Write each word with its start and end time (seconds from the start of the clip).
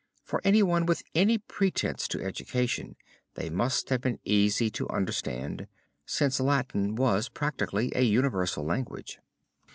For 0.23 0.41
anyone 0.43 0.87
with 0.87 1.03
any 1.13 1.37
pretension 1.37 2.09
to 2.09 2.25
education 2.25 2.95
they 3.35 3.51
must 3.51 3.89
have 3.89 4.01
been 4.01 4.17
easy 4.23 4.71
to 4.71 4.89
understand, 4.89 5.67
since 6.07 6.39
Latin 6.39 6.95
was 6.95 7.29
practically 7.29 7.91
a 7.93 8.01
universal 8.01 8.65
language. 8.65 9.19